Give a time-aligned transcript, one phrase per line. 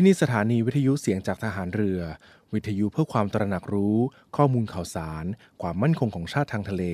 [0.00, 2.00] ที่นี่สถานีวิทยุเสียงจากทหารเรือ
[2.54, 3.96] วิทยุเพื่อความตระหนักรู้
[4.36, 5.24] ข้อมูลข่าวสาร
[5.62, 6.84] ความมั่นคงของชาติทางทะเล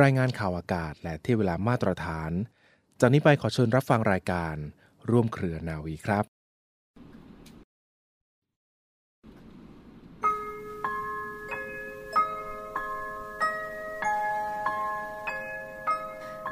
[0.00, 2.30] รายงานข่าวอากาศ และเที่ยเวลามาตรฐาน
[3.00, 4.54] จากนี้ไปขอเชิญรับฟังรายการ
[5.10, 6.24] ร่วมเครือนาวีครับ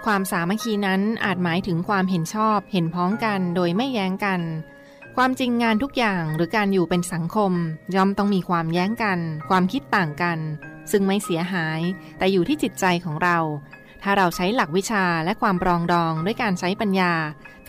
[0.05, 4.43] ความสามัคคีนั้นอาจหมายถึงความเห็นชอบ เห็นพ้องกันโดยไม่แย้งกัน
[5.17, 7.53] ความจริงงานทุกอย่างหรือการอยู่เป็นสังคม
[7.95, 10.39] ย่อมต้องมีความแย้งกัน ความคิดต่างกัน
[10.91, 11.81] ซึ่งไม่เสียหาย
[12.19, 13.39] แต่อยู่ที่จิตใจของเรา
[14.03, 17.15] ถ้าเราใช้หลักวิชาและความปรองดองด้วยการใช้ปัญญา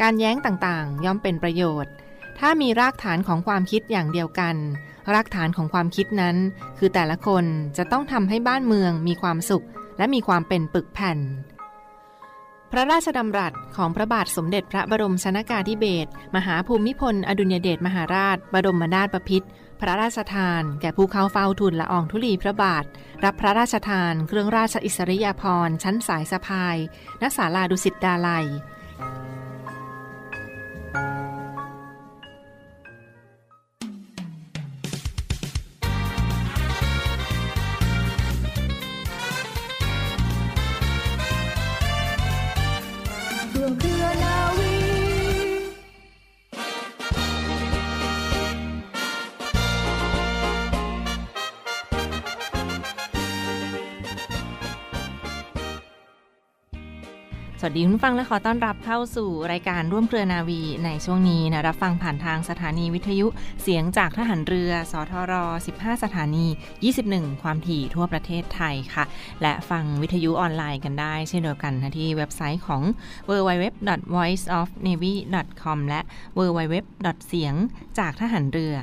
[0.02, 1.92] การแย้งต่างๆ ย่อมเป็นประโยชน์
[2.40, 4.56] ถ้ามีรากฐานของความคิดอย่างเดียวกัน
[5.14, 6.36] รากฐานของความคิดนั้น
[6.78, 7.46] คือแต่ละคน
[7.78, 9.66] จะต้องทำให้บ้านเมืองมีความสุข
[9.98, 11.18] และมีความเป็นปึกแผ่น
[12.76, 19.48] พระราชดำรัสของพระบาทสมเด็จพระบรมชนากาธิเบศรมหาภูมิพล อดุญเดชมหาราช บรมนาถบพิตร
[19.82, 22.84] พระราชทาน แก่ผู้เข้าเฝ้าทูลละอองธุลีพระบาท
[23.24, 26.78] รับพระราชทาน เครื่องราชอิสริยาภรณ์ชั้นสายสะพาย
[27.22, 31.02] ณศาลาดุสิตดาลัยร่
[31.33, 31.33] ว
[57.68, 63.28] วัสดีคุณฟังและขอต้อนรับเข้าสู่รายการร่วมเครือนาวีในช่วงนี้นะรับฟังผ่านทางสถานีวิทยุ
[63.62, 65.34] เสียงจากทหารเรือ สทร
[65.74, 66.46] 15 สถานี
[66.94, 69.04] 21 ความถี่ทั่วประเทศไทยค่ะ
[69.42, 72.82] และฟังวิทยุออนไลน์กันได้ เช่นเดียวกันนะที่เว็บไซต์ของ
[73.30, 76.02] www.voiceofnavy.com และ
[76.38, 76.76] www.
[77.28, 77.54] เสียง
[78.00, 78.74] จากทหารเรือ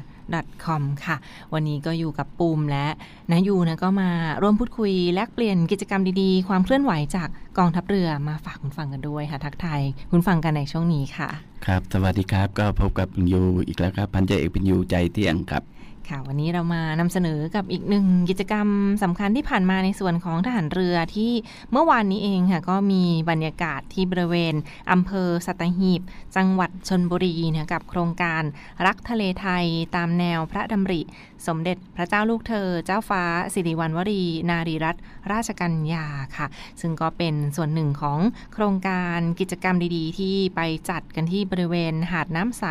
[0.65, 1.17] com ค่ะ
[1.53, 2.87] วันนี้ก็อยู่กับปูมและ
[3.33, 4.11] นายูนะก็มา
[4.43, 7.29] ร่วมพูดคุยแลกเปลี่ยนกิจกรรมดีๆ ความเคลื่อนไหวจาก
[7.59, 11.29] กองทัพเรือมาฝากคุณฟังกันด้วยค่ะ ทักทายคุณฟังกันในช่วงนี้ค่ะ
[11.67, 15.63] ครับ สวัสดีครับก็พบกับยูอีกแล้วครับ พันเจาเอกปิญยูใจเที่ยงครับ
[16.11, 18.69] ค่ะ วันนี้เรามานำเสนอกับอีกหนึ่งกิจกรรม
[19.03, 21.33] สำคัญที่ผ่านมาในส่วนของทหารเรือที่
[21.73, 24.55] เมื่อวานนี้เองค่ะ ก็มีบรรยากาศที่บริเวณ
[24.93, 26.01] อำเภอสัตหีบ
[26.37, 28.43] จังหวัดชนบุรีนะกับโครงการ
[28.87, 29.65] รักทะเลไทย
[29.97, 31.01] ตามแนวพระดำริ
[31.47, 33.23] สมเด็จพระเจ้าลูกเธอ เจ้าฟ้า
[33.55, 34.99] สิริวัณวรี นารีรัตน
[35.33, 36.07] ราชกัญญา
[36.37, 36.47] ค่ะ
[36.81, 38.19] ซึ่งก็เป็นส่วนหนึ่งของ
[38.55, 42.65] โครงการกิจกรรมดีๆ ที่ไปจัดกันที่บริเวณหาดน้ำใส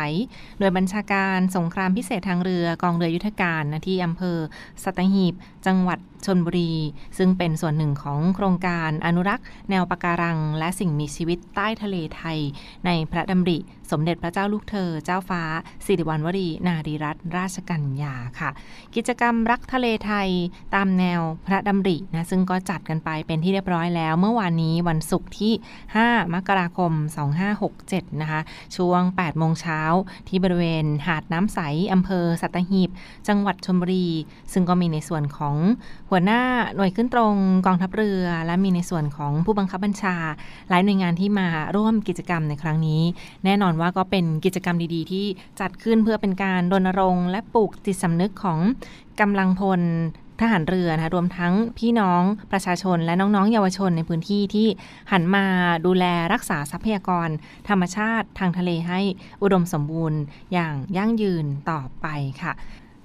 [0.58, 4.38] โดยบัญชาการสงครามพิเศษทางเรือกองเรือยุทธการที่อำเภอ
[4.84, 5.34] สัตหีบ
[5.66, 6.72] จังหวัดชนบุรี
[7.18, 12.38] ซึ่งเป็นส่วนหนึ่งของโครงการอนุรักษ์ แนวปะการัง และสิ่งมีชีวิตใต้ทะเลไทย
[12.86, 13.58] ในพระดำริ
[13.90, 15.42] สมเด็จพระเจ้าลูกเธอ เจ้าฟ้า
[15.84, 18.50] สิริวัณวรี นารีรัตนราชกัญญาค่ะ
[18.94, 20.28] กิจกรรมรักทะเลไทย
[20.74, 25.52] ตามแนวพระดำรินะซึ่งก็จัดกันไปเป็นที่เรียบร้อยแล้ว เมื่อวานนี้วันศุกร์ที่
[25.94, 26.92] 5 มกราคม
[27.56, 28.40] 2567 นะคะ
[28.76, 29.80] ช่วง 8 โมงเช้า
[30.28, 31.60] ที่บริเวณหาดน้ำใส
[31.92, 32.90] อำเภอสัตหีบ
[33.28, 34.08] จังหวัดชลบุรี
[34.52, 35.49] ซึ่งก็มีในส่วนของ
[36.10, 36.40] หัวหน้า
[36.76, 37.34] หน่วยขึ้นตรง
[37.66, 40.16] กองทัพเรือ และมีในส่วนของผู้บังคับบัญชา
[40.68, 43.02] หลายหน่วยงานที่มาร่วมกิจกรรมในครั้งนี้
[43.44, 45.26] แน่นอนว่าก็เป็นกิจกรรมดีๆ ที่
[45.60, 48.58] จัดขึ้นเพื่อเป็นการรณรงค์ และปลูกจิตสำนึกของ
[49.20, 49.82] กำลังพล
[50.44, 52.22] ทหารเรือนะคะรวมทั้งพี่น้อง
[52.52, 54.68] ประชาชนและน้องๆ เยาวชนในพื้นที่ที่
[55.12, 55.44] หันมา
[55.86, 57.28] ดูแลรักษาทรัพยากร
[57.68, 59.00] ธรรมชาติทางทะเลให้
[59.42, 60.20] อุดมสมบูรณ์
[60.52, 62.06] อย่างยั่งยืนต่อไป
[62.42, 62.52] ค่ะ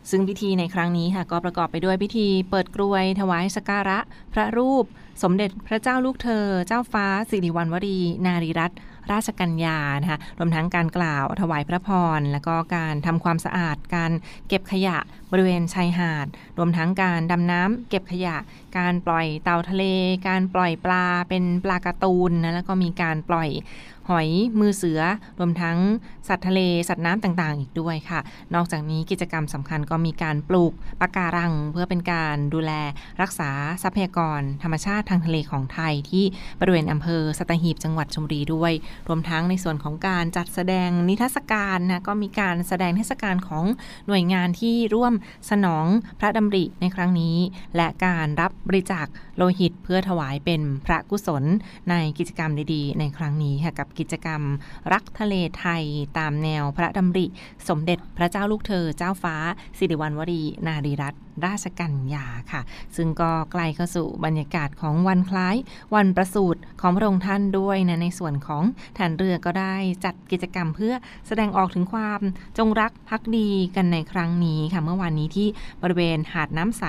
[0.09, 3.99] ซึ่งพิธีในครั้งนี้ค่ะก็ประกอบไปด้วยพิธีเปิดกรวยถวายสกการะ
[4.33, 4.85] พระรูป
[5.23, 8.75] สมเด็จพระเจ้าลูกเธอ เจ้าฟ้าสิริวัณวรี นารีรัตน
[9.11, 14.11] ราชกัญญานะคะรวมทั้งการกล่าวถวายพระพร และก็การทำความสะอาด การ
[14.47, 14.97] เก็บขยะ
[15.31, 16.27] บริเวณชายหาด
[16.57, 18.35] รวมทั้งการดำน้ำเก็บขยะ
[18.77, 19.83] การปล่อยเต่าทะเล
[20.27, 23.49] การปล่อยปลาเป็นปลาการ์ตูนนะแล้วก็มีการปล่อย
[24.09, 25.01] หอยมือเสือ
[25.39, 25.77] รวมทั้ง
[26.27, 28.19] สัตว์ทะเล สัตว์น้ำต่างๆ อีกด้วยค่ะ
[28.55, 32.71] นอกจากนี้กิจกรรมสำคัญก็มีการปลูกปะการัง เพื่อเป็นการดูแล
[33.21, 33.49] รักษา
[33.83, 36.25] ทรัพยากร ธรรมชาติทางทะเลของไทยที่
[36.59, 38.71] บริเวณอำเภอสตหีบจังหวัดชลบุรีด้วย
[39.07, 43.65] รวมทั้งในส่วนของการจัดแสดงนิทรรศการนะก็มีการแสดงเทศกาลของ
[44.07, 45.13] หน่วยงานที่ร่วม
[45.49, 45.85] สนอง
[46.19, 47.35] พระดำริในครั้งนี้
[47.75, 49.05] และการรับบริจาค
[49.37, 51.43] โลหิตเพื่อถวายเป็นพระกุศล
[51.89, 54.41] ในกิจกรรมดีๆ ในครั้งนี้ค่ะกับกิจกรรม
[54.93, 55.83] รักทะเลไทย
[56.17, 57.25] ตามแนวพระดำริ
[57.69, 59.35] สมเด็จพระเจ้าลูกเธอเจ้าฟ้า
[59.77, 62.61] สิริวัณวรีนารีรัตน ราชกัญญาค่ะ
[62.95, 65.55] ซึ่งก็ใกล้เข้าสู่บรรยากาศของวันคล้าย
[65.95, 68.63] วันประสูติของพระองค์ท่านด้วยนะในส่วนของ
[68.97, 70.93] ฐานเรือก็ได้จัดกิจกรรมเพื่อ
[71.27, 72.21] แสดงออกถึงความ
[72.57, 75.47] จงรักภักดีกันในครั้งนี้ค่ะ เมื่อวานนี้ที่
[75.83, 76.83] บริเวณหาดน้ำใส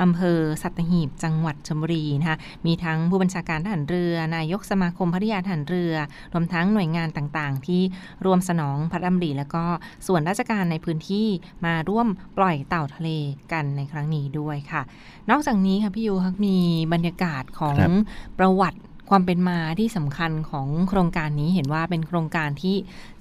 [0.00, 5.94] อำเภอสัตหีบจังหวัดชลบุรีนะคะมีทั้งผู้บัญชาการทหารเรือ นายกสมาคมภริยาทหารเรือ
[6.32, 7.82] รวมทั้งหน่วยงานต่างๆ ที่
[8.26, 9.64] รวมสนองพระดำริแล้วก็
[10.06, 11.26] ส่วนราชการในพื้นที่
[11.64, 12.08] มาร่วม
[12.38, 13.08] ปล่อยเต่าทะเล
[13.52, 14.82] กันในครั้งนี้ด้วยค่ะ
[15.30, 16.58] นอกจากนี้ค่ะพี่ยูครับมี
[16.92, 17.90] บรรยากาศของครับ
[18.38, 18.80] ประวัติ
[19.10, 22.76] ความเป็นมาที่สำคัญของโครงการนี้เห็นว่าเป็นโครงการที่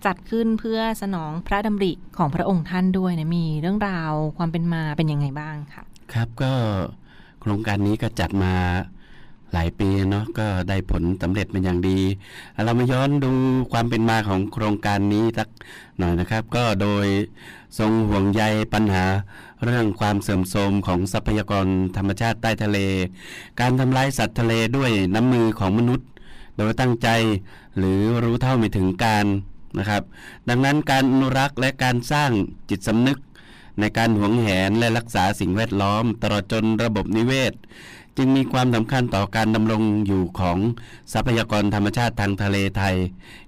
[0.05, 5.83] จัดขึ้นเพื่อสนองพระดำริของพระองค์ท่านด้วยนะมีเรื่องราวความเป็นมาเป็นยังไงบ้างค่ะ
[6.13, 6.51] ครับก็
[7.41, 8.53] โครงการนี้ก็จัดมา
[9.55, 11.99] หลายปีเนาะก็ได้ผลสำเร็จเป็นอย่างดี
[12.63, 13.31] เรามาย้อนดู
[13.71, 15.47] ความเป็นมาของโครงการนี้สัก
[15.97, 17.07] หน่อยนะครับ ก็โดย
[17.77, 18.43] ทรงห่วงใย
[18.73, 19.05] ปัญหา
[19.63, 21.67] เรื่องความเสื่อมโทรมของทรัพยากร
[21.97, 22.79] ธรรมชาติใต้ทะเล
[23.59, 26.07] การทำลายสัตว์ทะเลด้วยน้ำมือของมนุษย์
[26.57, 27.09] โดยตั้งใจ
[27.77, 29.25] หรือรู้เท่าไม่ถึงการ
[29.79, 30.03] นะครับ
[30.49, 32.31] ดังนั้นการอนุรักษ์และการสร้าง
[32.69, 33.19] จิตสำนึก
[33.79, 37.53] ในการหวงแหนและรักษาสิ่งแวดล้อม ตลอดจนระบบนิเวศ
[38.17, 40.57] จึงมีความสำคัญต่อการดำรงอยู่ของ
[41.13, 42.95] ทรัพยากรธรรมชาติทางทะเลไทย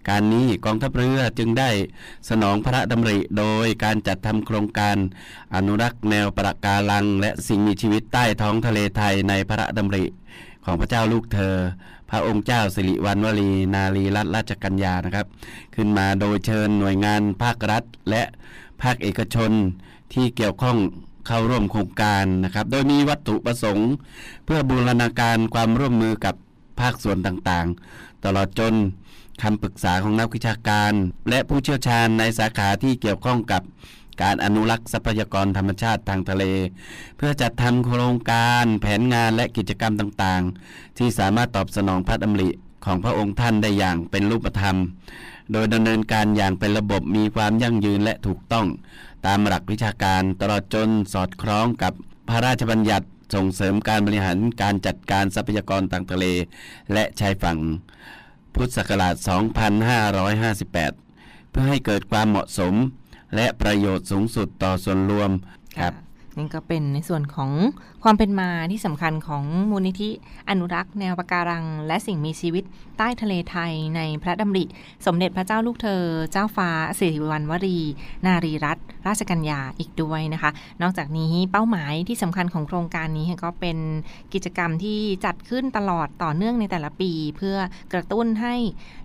[0.10, 1.70] การนี้กองทัพเรือจึงได้
[2.30, 4.98] สนองพระดำริโดยการจัดทำโครงการ
[5.56, 10.06] อนุรักษ์แนวประการัง และสิ่งมีชีวิตใต้ท้องทะเลไทยในพระดำริ
[10.66, 11.56] ของพระเจ้าลูกเธอ
[12.10, 15.28] พระองค์เจ้าสิริวัณวลี นารีรัตนราชกัญญานะครับ
[15.76, 18.24] ขึ้นมาโดยเชิญหน่วยงานภาครัฐและ
[18.82, 19.52] ภาคเอกชน
[20.14, 20.78] ที่เกี่ยวข้อง
[21.28, 23.92] เข้าร่วมโครงการนะครับ โดยมีวัตถุประสงค์
[24.46, 26.36] เพื่อบูรณาการความร่วมมือกับ
[26.80, 28.74] ภาคส่วนต่างๆ ตลอดจน
[29.42, 30.94] คำปรึกษาของนักวิชาการ
[31.30, 33.62] และผู้เชี่ยวชาญในสาขาที่เกี่ยวข้องกับ
[34.22, 36.44] การอนุรักษ์ทรัพยากรธรรมชาติทางทะเล
[37.18, 42.50] เพื่อจัดทำโครงการแผนงานและกิจกรรมต่างๆ ที่สามารถตอบสนองพระดำริ
[42.86, 44.78] ของพระองค์ท่านได้อย่างเป็นรูปธรรม
[45.52, 48.68] โดยดำเนินการอย่างเป็นระบบมีความยั่งยืนและถูกต้อง
[49.26, 51.94] ตามหลักวิชาการตลอดจนสอดคล้องกับ
[52.30, 56.26] พระราชบัญญัติส่งเสริมการบริหารการจัดการทรัพยากรทางทะเล
[56.94, 57.58] และชายฝั่ง
[58.54, 59.16] พุทธศักราช
[60.54, 62.74] 2558 เพื่อให้เกิดความเหมาะสม
[63.36, 65.32] และประโยชน์สูงสุดต่อส่วนรวม
[65.80, 66.07] ครับ
[66.38, 67.52] ค่นก็เป็นในส่วนของ
[68.04, 70.10] ความเป็นมาที่สำคัญของมูลนิธิ
[70.50, 72.64] อนุรักษ์ แนวปะการัง และสิ่งมีชีวิต
[72.98, 74.64] ใต้ทะเลไทยในพระดำริ
[75.06, 76.70] สมเด็จพระเจ้าลูกเธอ เจ้าฟ้า
[77.00, 77.80] สิริวัณวรี
[78.26, 80.52] นารีรัตนราชกัญญาอีกด้วยนะคะ
[80.82, 83.78] นอกจากนี้เป้าหมายที่สำคัญของโครงการนี้ก็เป็น
[84.34, 87.58] กิจกรรมที่จัดขึ้นตลอดต่อเนื่องในแต่ละปี เพื่อ
[87.94, 88.56] กระตุ้นให้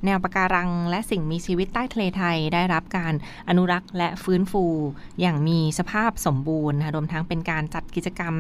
[0.05, 3.15] แนวปะการัง และสิ่งมีชีวิตใต้ทะเลไทยได้รับการ
[3.49, 4.65] อนุรักษ์และฟื้นฟู
[5.21, 8.35] อย่างมีสภาพสมบูรณ์นะคะรวมทั้งเป็นการจัดกิจกรรม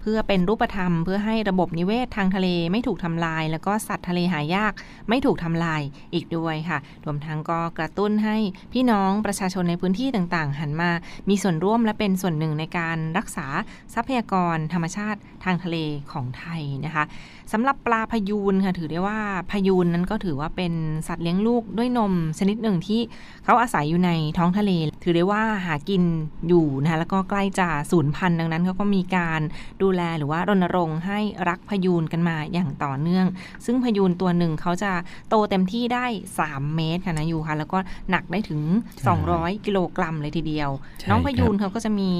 [0.00, 4.72] เพื่อเป็นรูปธรรม เพื่อให้ระบบนิเวศทางทะเลไม่ถูกทำลาย แล้วก็สัตว์ทะเลหายาก
[5.08, 5.82] ไม่ถูกทำลาย
[6.14, 8.36] อีกด้วยค่ะ รวมทั้งก็กระตุ้นให้
[8.72, 10.90] พี่น้องประชาชนในพื้นที่ต่างๆ หันมา
[11.28, 13.46] มีส่วนร่วมและเป็นส่วนหนึ่งในการรักษา
[13.94, 15.76] ทรัพยากรธรรมชาติทางทะเล
[16.12, 17.04] ของไทยนะคะ
[17.52, 19.18] สำหรับปลาพยูนค่ะถือได้ว่า
[19.50, 20.72] พยูนนั้นก็ถือว่าเป็น
[21.08, 23.00] สัตว์เลี้ยงลูกด้วยนมชนิดหนึ่งที่
[23.44, 24.70] เขาอาศัยอยู่ในท้องทะเล
[25.04, 26.02] ถือได้ว่าหากิน
[26.48, 29.40] อยู่นะคะแล้วก็ใกล้จะสูญพันธุ์ดังนั้นเขาก็มีการ
[29.82, 33.26] ดูแลหรือว่ารณรงค์ให้รักพยูนกันมาอย่างต่อเนื่อง
[33.64, 34.92] ซึ่งพยูนตัวหนึ่งเขาจะ
[35.28, 36.06] โตเต็มที่ได้
[36.40, 37.78] 3 เมตรค่ะนะยูค่ะแล้วก็
[38.10, 38.60] หนักได้ถึง
[38.98, 39.14] ใช่
[39.52, 42.12] 200 กิโลกรัมเลยทีเดียวใช่น้องพยูนครับเขาก็จะมี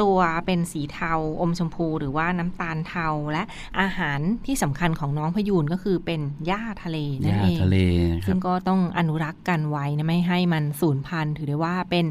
[0.00, 3.42] ตัวเป็นสีเทาอมชมพูหรือว่าน้ำตาลเทาและ
[3.80, 7.78] อาหารที่สำคัญของน้องพยูนก็คือเป็นหญ้าทะเลนั่หนญ้าเองทะเล
[8.12, 12.04] นะคซึ่รับงก็ต้องอนุรักษ์กันไว้นะไม่ให้มันสูญพันธุ์ ถือได้ว่าเป็น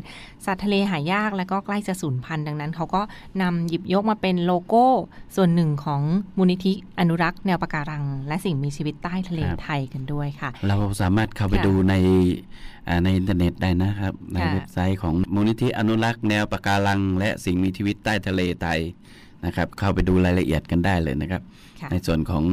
[0.46, 3.02] สัตว์ทะเลหายากและก็ใกล้จะสูญพันธุ์ดังนั้น เขาก็
[3.42, 4.86] นำหยิบยกมาเป็นโลโก้
[5.36, 6.02] ส่วนหนึ่งของ
[6.38, 18.80] มูลนิธิอนุรักษ์แนวปะการัง และสิ่งมีชีวิตใต้ทะเลครับไทยกันด้วยค่ะ เราสามารถเข้าไปค่ะดูในอ่า ในอินเทอร์เน็ตได้นะครับ ในค่ะเว็บไซต์ของมูลนิธิอนุรักษ์แนวปะการัง และสิ่งมีชีวิตใต้ทะเลไทย
[19.46, 21.42] นะครับเข้าไปดูรายละเอียดกันได้เลยนะครับ
[21.82, 22.44] ค่ะในส่วนของ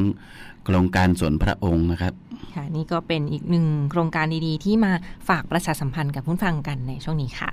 [0.64, 2.14] โครงการส่วนพระองค์นะครับ
[2.54, 4.92] ค่ะนี่ก็เป็นอีกหนึ่งโครงการดีๆ ที่มา
[5.28, 7.50] ฝากประชาสัมพันธ์กับผู้ฟังกันในช่วงนี้ค่ะ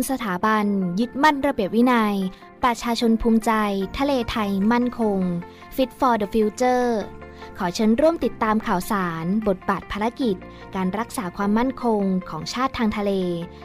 [0.00, 0.64] เทิดทูนสถาบัน
[1.00, 2.14] ยึดมั่นระเบียบวินัย
[2.62, 3.52] ประชาชนภูมิใจ
[3.98, 5.18] ทะเลไทยมั่นคง
[5.74, 6.90] Fit for the Future
[7.58, 10.36] ขอเชิญร่วมติดตามข่าวสาร บทบาทภารกิจ
[10.76, 13.12] การรักษาความมั่นคงของชาติทางทะเล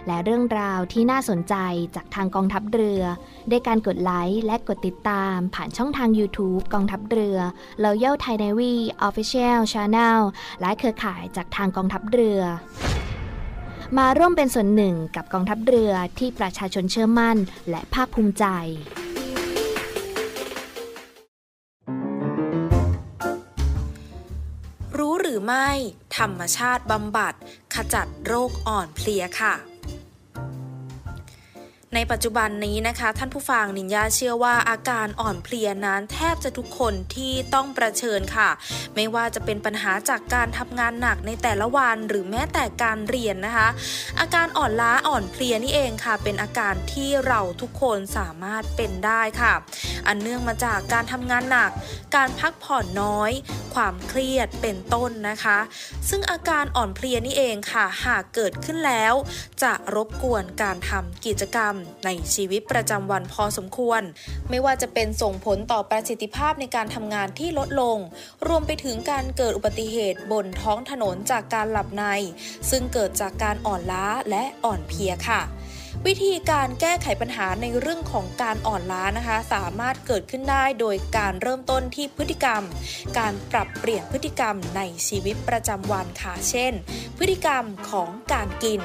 [0.08, 1.56] และเรื่องราวที่น่าสนใจ
[1.96, 3.02] จากทางกองทัพเรือ
[3.50, 7.38] ด้วยการกดไลค์และกดติดตามผ่านช่องทาง YouTube กองทัพเรือ
[7.84, 8.74] Royal Thai Navy
[9.08, 10.20] Official Channel
[10.62, 12.42] และเครือข่ายจากทางกองทัพเรือ
[13.98, 17.38] มาร่วมเป็นส่วนหนึ่งกับกองทัพเรือที่ประชาชนเชื่อมั่น
[17.70, 18.46] และภาคภูมิใจ
[24.98, 25.70] รู้หรือไม่
[26.18, 27.34] ธรรมชาติบำบัด
[27.76, 29.54] ขจัดโรคอ่อนเพลียค่ะ
[31.96, 38.50] ในปัจจุบันนี้นะคะ ท่านผู้ฟังนินยาเชื่อว่าอาการอ่อนเพลียนั้นแทบจะทุกคนที่ต้องประเชิญค่ะ
[38.96, 43.68] ไม่ว่าจะเป็นปัญหาจากการทำงานหนักในแต่ละวันหรือแม้แต่การเรียนนะคะ
[44.20, 49.54] อาการอ่อนล้าอ่อนเพลียนี่เองค่ะ เป็นอาการที่เราทุกคนสามารถเป็นได้ค่ะ
[50.08, 51.72] อันเนื่องมาจากการทำงานหนัก
[52.16, 53.32] การพักผ่อนน้อย
[53.76, 55.58] ความเครียดเป็นต้นนะคะ
[56.10, 59.14] ซึ่งอาการอ่อนเพลียนี่เองค่ะ หากเกิดขึ้นแล้ว
[59.64, 61.76] จะรบกวนการทำกิจกรรม
[62.06, 64.02] ในชีวิตประจำวันพอสมควร
[64.50, 67.98] ไม่ว่าจะเป็นส่งผลต่อประสิทธิภาพในการทำงานที่ลดลง
[68.48, 72.04] รวมไปถึงการเกิดอุบัติเหตุบนท้องถนนจากการหลับใน
[72.70, 75.42] ซึ่งเกิดจากการอ่อนล้าและอ่อนเพลียค่ะ
[76.08, 82.64] วิธีการแก้ไขปัญหาในเรื่องของการอ่อนล้านะคะ สามารถเกิดขึ้นได้โดยการเริ่มต้นที่พฤติกรรม
[83.18, 86.74] การปรับเปลี่ยนพฤติกรรมในชีวิตประจำวันค่ะเช่น
[87.18, 88.82] พฤติกรรมของการกิน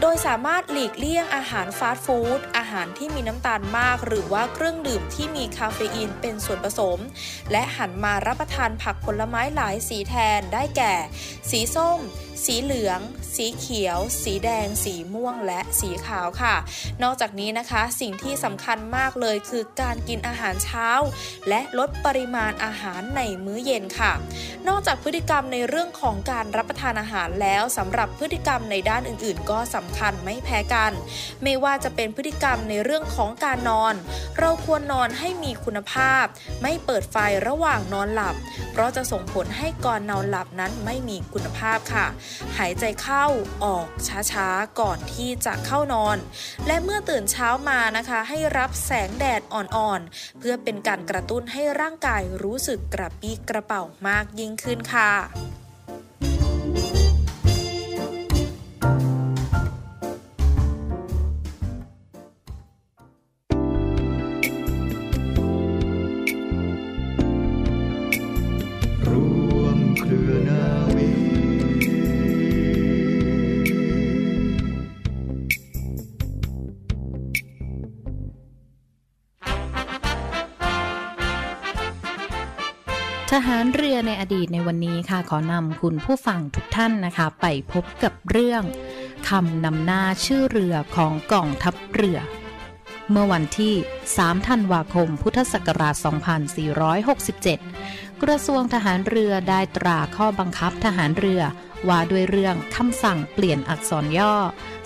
[0.00, 6.98] โดยสามารถหลีกเลี่ยงอาหารฟาสต์ฟู้ดอาหารที่มีน้ำตาลมาก หรือว่าเครื่องดื่มที่มีคาเฟอีนเป็นส่วนผสม
[7.52, 10.94] และหันมารับประทานผักผลไม้หลายสีแทนได้แก่
[11.50, 12.00] สีส้ม
[12.44, 13.00] สีเหลือง
[13.34, 16.58] สีเขียว สีแดง สีม่วง และสีขาวค่ะค่ะ
[17.02, 20.88] นอกจากนี้นะคะสิ่งที่สำคัญมากเลยคือการกินอาหารเช้า
[21.48, 24.12] และลดปริมาณอาหารในมื้อเย็นค่ะ
[24.68, 30.92] นอกจากพฤติกรรมในเรื่องของการรับประทานอาหารแล้วสำหรับพฤติกรรมในด้านอื่น ๆ ก็สำคัญไม่แพ้กัน
[31.42, 33.94] ไม่ว่าจะเป็นพฤติกรรมในเรื่องของการนอน
[34.38, 36.24] เราควรนอนให้มีคุณภาพ
[36.62, 37.16] ไม่เปิดไฟ
[37.46, 38.34] ระหว่างนอนหลับ
[38.72, 42.06] เพราะจะส่งผลให้ก่อนนอนหลับนั้นไม่มีคุณภาพค่ะ
[42.58, 43.26] หายใจเข้า
[43.64, 43.86] ออก
[44.32, 46.16] ช้าๆ ก่อนที่จะเข้านอน
[46.66, 55.59] และเมื่อตื่นเช้ามานะคะ ให้รับแสงแดดอ่อนๆ เพื่อเป็นการกระตุ้นให้ร่างกายรู้สึกกระปรี้กระเป๋ามากยิ่งขึ้นค่ะ
[84.20, 88.62] อในอดีตในวันนี้ค่ะ ขอนำคุณผู้ฟังทุกท่านนะคะ ไปพบกับเรื่อง
[89.28, 92.18] คำนำหน้าชื่อเรือของกองทัพเรือ
[93.10, 93.74] เมื่อวันที่
[94.10, 95.94] 3 ธันวาคม พุทธศักราช
[97.28, 101.42] 2467 กระทรวงทหารเรือได้ตราข้อบังคับทหารเรือ
[101.88, 104.34] ว่าด้วยเรื่องคำสั่งเปลี่ยนอักษรย่อ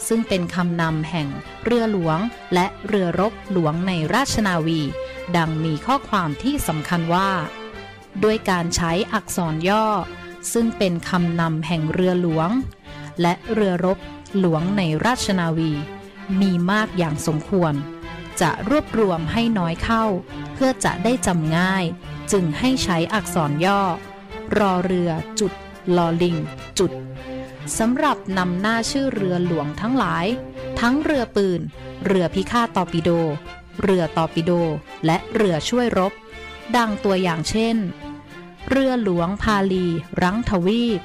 [0.07, 1.29] ซึ่งเป็นคำนำแห่ง
[1.65, 2.19] เรือหลวง
[2.55, 4.81] และเรือรบหลวงในราชนาวี
[5.37, 7.31] ดังมีข้อความที่สำคัญว่า
[8.23, 9.87] ด้วยการใช้อักษรย่อ
[10.53, 12.51] ซึ่งเป็นคำนำแห่งเรือหลวง
[13.21, 13.99] และเรือรบ
[14.39, 15.73] หลวงในราชนาวี
[16.41, 17.75] มีมากอย่างสมควร
[18.41, 20.05] จะรวบรวมให้น้อยเข้า
[20.55, 21.85] เพื่อจะได้จำง่าย
[22.33, 23.83] จึงให้ใช้อักษรย่อ
[24.59, 25.53] รอเรือจุด
[25.97, 26.37] ลอลิง
[26.79, 26.93] จุด
[27.79, 30.27] สำหรับนำหน้าชื่อเรือหลวงทั้งหลาย
[30.81, 31.61] ทั้งเรือปืน
[32.07, 33.11] เรือพิฆาตตอร์ปิโด
[33.83, 34.53] เรือตอร์ปิโด
[35.07, 36.13] และเรือช่วยรบ
[36.77, 37.77] ดังตัวอย่างเช่น
[38.71, 39.87] เรือหลวงพาลี
[40.23, 41.01] รั้งทวีป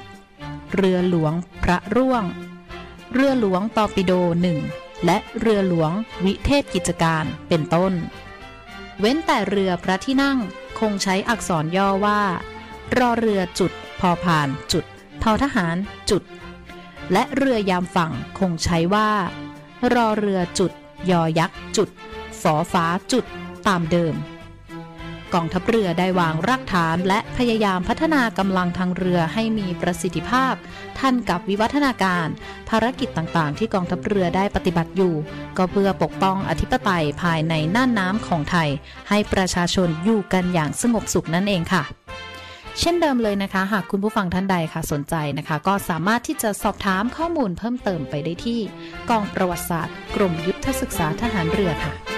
[0.74, 2.24] เรือหลวงพระร่วง
[3.12, 4.58] เรือหลวงตอร์ปิโดหนึ่ง
[5.04, 5.92] และเรือหลวง
[6.24, 7.92] วิเทศกิจการเป็นต้น
[9.00, 10.38] เว้นแต่เรือพระที่นั่ง
[10.80, 12.22] คงใช้อักษรย่อว่า
[12.98, 14.84] รอเรือจุดพอผ่านจุด
[15.22, 15.76] ทอทหาร
[16.10, 16.22] จุด
[17.12, 19.10] และเรือยามฝั่งคงใช้ว่า
[19.94, 20.72] รอเรือจุด
[21.10, 21.88] ยอยักษ์จุด
[22.42, 23.24] ฝอฟ้าจุด
[23.66, 24.14] ตามเดิม
[25.34, 30.54] กองทัพเรือได้วางรากฐาน และพยายามพัฒนากำลังทางเรือให้มีประสิทธิภาพ
[30.98, 32.28] ทันกับวิวัฒนาการ
[32.68, 35.14] ภารกิจต่างๆ ที่กองทัพเรือได้ปฏิบัติอยู่
[35.56, 38.68] ก็เพื่อปกป้องอธิปไตยภายในน่านน้ำของไทย
[39.08, 41.84] ให้ประชาชนอยู่กันอย่างสงบสุขนั่นเองค่ะ
[42.80, 48.60] เช่นเดิมเลยนะคะ หากคุณผู้ฟังท่านใดค่ะสนใจนะคะ ก็สามารถที่จะสอบถามข้อมูลเพิ่มเติมไปได้ที่
[49.10, 52.09] กองประวัติศาสตร์ กรมยุทธศึกษาทหารเรือค่ะ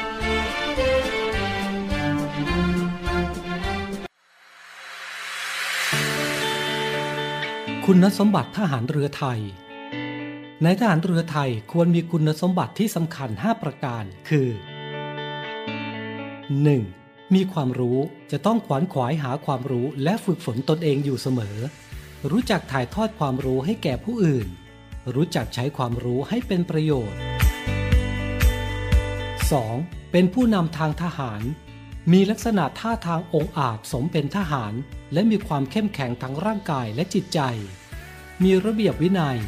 [7.94, 9.40] คุณสมบัติทหารเรือไทย
[10.62, 14.48] ในทหารเรือไทยควรมีคุณสมบัติที่สำคัญ 5 ประการ คือ
[16.52, 17.34] 1.
[17.34, 17.98] มีความรู้
[18.32, 21.56] จะต้องขวนขวายหาความรู้และฝึกฝนตนเองอยู่เสมอ
[22.30, 24.48] รู้จักถ่ายทอดความรู้ให้แก่ผู้อื่น
[25.14, 27.18] รู้จักใช้ความรู้ให้เป็นประโยชน์
[29.44, 30.12] 2.
[30.12, 31.42] เป็นผู้นำทางทหาร
[32.12, 34.74] มีลักษณะท่าทางองอาจสมเป็นทหาร
[35.12, 37.40] และมีความเข้มแข็งทั้งร่างกายและจิตใจ
[38.42, 39.38] มีระเบียบวินัย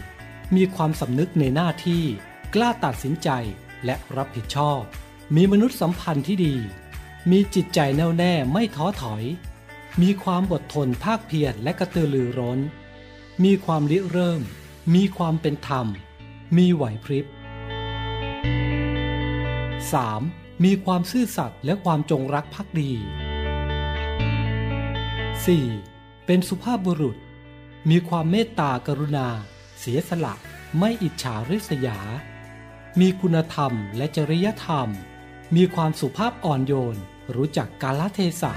[0.57, 2.03] มีความสำนึกในหน้าที่
[2.55, 3.29] กล้าตัดสินใจ
[3.85, 4.81] และรับผิดชอบ
[5.37, 6.57] มีมนุษยสัมพันธ์ที่ดี
[7.31, 9.25] มีจิตใจแน่วแน่ไม่ท้อถอย
[10.03, 12.59] มีความอดทนภาคเพียรและกระตือรือร้น
[13.44, 14.42] มีความริเริ่ม
[14.94, 15.87] มีความเป็นธรรม
[16.57, 17.27] มีไหวพริบ
[20.14, 20.64] 3.
[20.64, 22.92] มีความซื่อสัตย์และความจงรักภักดี
[25.38, 26.27] 4.
[26.27, 27.16] เป็นสุภาพบุรุษ
[27.90, 29.29] มีความเมตตากรุณา
[29.81, 30.35] เสียสละ
[30.79, 31.99] ไม่อิจฉาริษยา
[33.01, 34.88] มีคุณธรรมและจริยธรรม
[35.57, 36.97] มีความสุภาพอ่อนโยน
[37.35, 38.53] รู้จักกาลเทศะ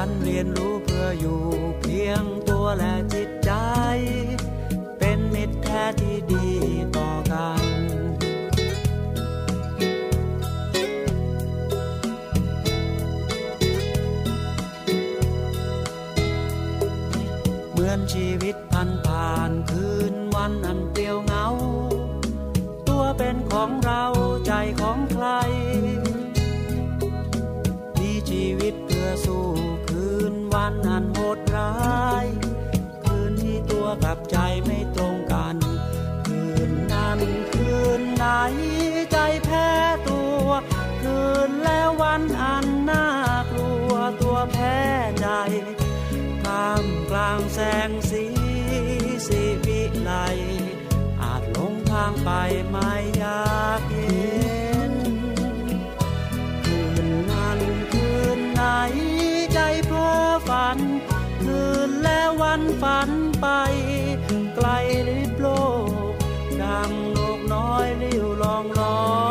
[0.04, 1.42] ฉันเรียนรู้เพื่ออยู่
[1.80, 3.52] เพียงตัวและจิตใจ
[5.00, 6.48] เป็นมิตรแท้ที่ดี
[6.98, 7.11] ต่อ
[46.44, 48.24] ท่ามกลางแสงสี
[49.28, 50.12] สีวิไล
[51.22, 52.30] อาจหลงทางไป
[52.70, 54.32] ไม่อยากเห็
[54.92, 54.94] น
[56.66, 57.60] คืนนั้น
[57.92, 58.64] คืนไหน
[59.54, 60.12] ใจเพ้อ
[60.50, 60.78] ฝัน
[61.44, 63.10] คืนและวันฝัน
[63.42, 63.48] ไป
[64.56, 64.68] ไกล
[65.08, 65.48] ลิบโล
[66.12, 66.14] ก
[66.62, 68.98] ดังนกน้อยลิ้วลองลอ
[69.30, 69.31] ย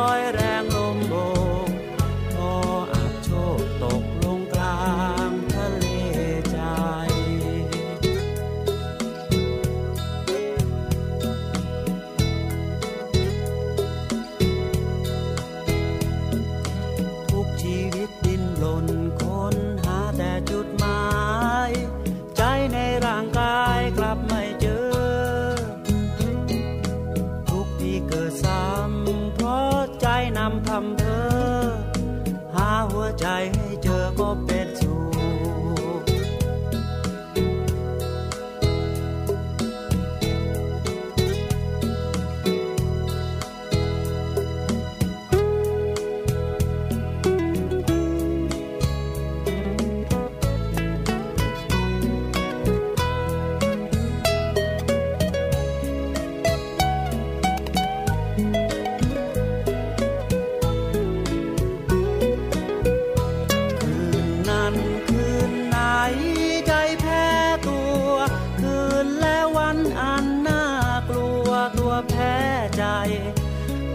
[72.09, 72.37] แพ้
[72.77, 72.85] ใจ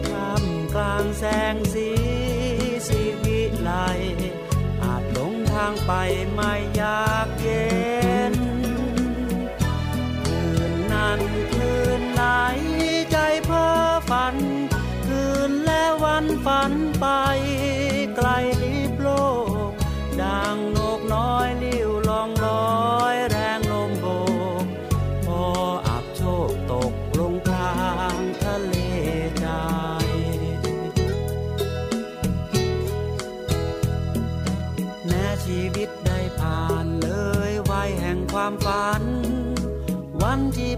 [0.07, 1.89] ท่ามกลางแสงสี
[2.87, 3.71] สีวิไล
[4.81, 5.91] อาจหลงทางไป
[6.33, 7.75] ไม่อยากเย็
[8.33, 8.35] น
[10.23, 10.41] คื
[10.71, 11.21] นนั้น
[11.53, 12.23] คืนไหน
[13.11, 13.69] ใจเพ้อ
[14.09, 14.35] ฝัน
[15.05, 17.07] คืนและวันฝันไป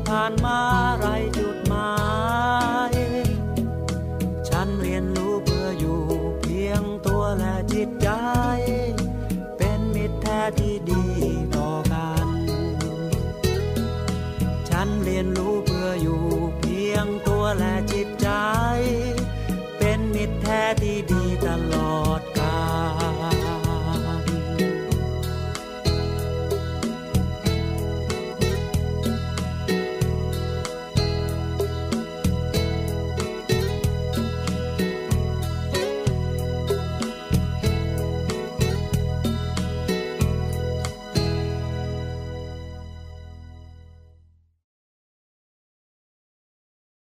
[0.08, 0.60] ผ่านมา
[0.98, 1.06] ไร